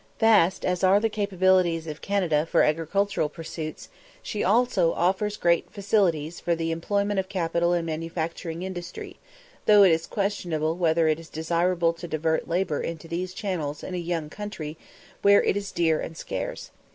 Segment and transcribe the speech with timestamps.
[0.19, 3.87] Vast as are the capabilities of Canada for agricultural pursuits,
[4.23, 9.17] she also offers great facilities for the employment of capital in manufacturing industry,
[9.67, 13.93] though it is questionable whether it is desirable to divert labour into these channels in
[13.93, 14.75] a young country
[15.21, 16.71] where it is dear and scarce.